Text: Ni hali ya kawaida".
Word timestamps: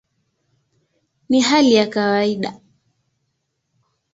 Ni 1.29 1.41
hali 1.41 1.73
ya 1.75 1.87
kawaida". 1.87 2.59